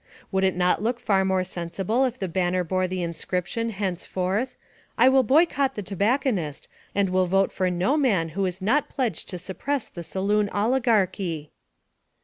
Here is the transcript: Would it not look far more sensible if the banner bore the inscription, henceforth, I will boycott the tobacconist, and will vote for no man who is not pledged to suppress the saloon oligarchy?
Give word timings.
Would 0.31 0.43
it 0.43 0.55
not 0.55 0.81
look 0.81 0.99
far 0.99 1.23
more 1.23 1.43
sensible 1.43 2.05
if 2.05 2.17
the 2.17 2.27
banner 2.27 2.63
bore 2.63 2.87
the 2.87 3.03
inscription, 3.03 3.69
henceforth, 3.69 4.57
I 4.97 5.07
will 5.07 5.21
boycott 5.21 5.75
the 5.75 5.83
tobacconist, 5.83 6.67
and 6.95 7.11
will 7.11 7.27
vote 7.27 7.51
for 7.51 7.69
no 7.69 7.95
man 7.97 8.29
who 8.29 8.47
is 8.47 8.63
not 8.63 8.89
pledged 8.89 9.29
to 9.29 9.37
suppress 9.37 9.87
the 9.87 10.01
saloon 10.03 10.49
oligarchy? 10.49 11.51